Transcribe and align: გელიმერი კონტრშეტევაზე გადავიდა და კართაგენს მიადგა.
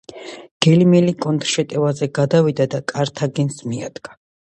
გელიმერი 0.65 1.11
კონტრშეტევაზე 1.25 2.07
გადავიდა 2.19 2.67
და 2.73 2.81
კართაგენს 2.93 3.61
მიადგა. 3.73 4.17